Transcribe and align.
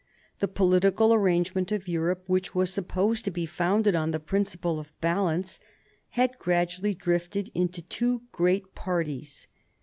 The 0.39 0.47
political 0.47 1.13
arrangement 1.13 1.71
of 1.71 1.87
Europe, 1.87 2.23
which 2.25 2.55
was 2.55 2.73
supposed 2.73 3.23
to 3.25 3.29
be 3.29 3.45
founded 3.45 3.93
on 3.93 4.09
the 4.09 4.19
principle 4.19 4.79
of 4.79 4.99
balance, 4.99 5.59
had 6.17 6.39
gradually 6.39 6.95
drifted 6.95 7.51
into 7.53 7.83
two 7.83 8.23
great 8.31 8.73
parties. 8.73 9.45